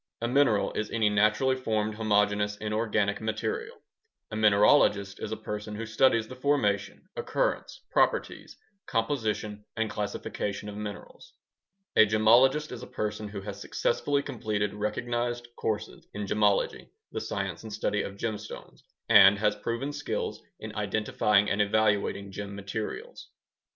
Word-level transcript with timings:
A 0.19 0.27
mineral 0.27 0.73
is 0.73 0.89
any 0.89 1.11
naturally 1.11 1.55
formed 1.55 1.93
homogeneous 1.93 2.57
inorganic 2.57 3.21
material. 3.21 3.83
A 4.31 4.35
mineralogist 4.35 5.19
is 5.21 5.31
a 5.31 5.37
person 5.37 5.75
who 5.75 5.85
studies 5.85 6.27
the 6.27 6.35
formation, 6.35 7.07
occurrence, 7.15 7.81
properties, 7.91 8.57
composition, 8.87 9.63
and 9.77 9.91
classification 9.91 10.69
of 10.69 10.75
minerals. 10.75 11.33
A 11.95 12.07
gemologist 12.07 12.71
is 12.71 12.81
a 12.81 12.87
person 12.87 13.27
who 13.27 13.41
has 13.41 13.61
successfully 13.61 14.23
completed 14.23 14.73
recognized 14.73 15.47
courses 15.55 16.07
in 16.15 16.25
gemology 16.25 16.89
(the 17.11 17.21
science 17.21 17.61
and 17.61 17.71
study 17.71 18.01
of 18.01 18.17
gemstones) 18.17 18.81
and 19.07 19.37
has 19.37 19.55
proven 19.57 19.93
skills 19.93 20.41
in 20.59 20.75
identifying 20.75 21.47
and 21.47 21.61
evaluating 21.61 22.31
gem 22.31 22.55
materials. 22.55 23.29